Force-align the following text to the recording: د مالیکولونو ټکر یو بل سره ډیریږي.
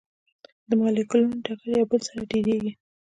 د 0.69 0.71
مالیکولونو 0.81 1.37
ټکر 1.45 1.67
یو 1.77 1.89
بل 1.89 2.01
سره 2.07 2.21
ډیریږي. 2.31 2.71